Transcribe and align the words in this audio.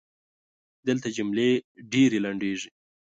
دلته 0.87 1.07
جملې 1.17 1.49
ډېري 1.93 2.19
لنډیږي. 2.25 2.69